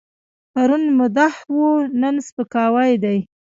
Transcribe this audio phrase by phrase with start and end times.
[0.53, 3.17] پرون مدح وه، نن سپکاوی دی.